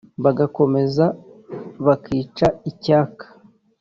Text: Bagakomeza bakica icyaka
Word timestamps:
Bagakomeza 0.23 1.05
bakica 1.85 2.47
icyaka 2.71 3.25